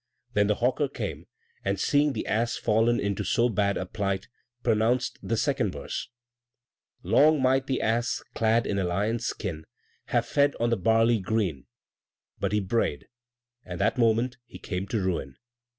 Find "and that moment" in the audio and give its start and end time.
13.63-14.37